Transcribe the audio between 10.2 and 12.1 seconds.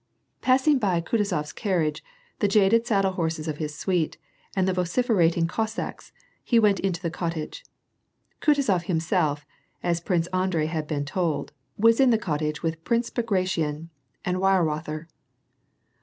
Andrei had been told, was in